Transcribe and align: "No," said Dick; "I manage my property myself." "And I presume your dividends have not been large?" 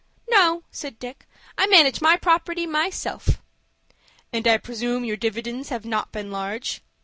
"No," 0.27 0.63
said 0.71 0.97
Dick; 0.97 1.27
"I 1.59 1.67
manage 1.67 2.01
my 2.01 2.15
property 2.17 2.65
myself." 2.65 3.39
"And 4.33 4.47
I 4.47 4.57
presume 4.57 5.05
your 5.05 5.15
dividends 5.15 5.69
have 5.69 5.85
not 5.85 6.11
been 6.11 6.31
large?" 6.31 6.81